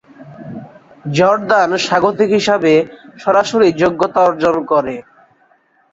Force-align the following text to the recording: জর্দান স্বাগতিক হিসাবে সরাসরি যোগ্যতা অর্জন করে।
জর্দান 1.17 1.69
স্বাগতিক 1.85 2.29
হিসাবে 2.37 2.73
সরাসরি 3.17 3.67
যোগ্যতা 3.81 4.19
অর্জন 4.27 4.55
করে। 4.71 4.95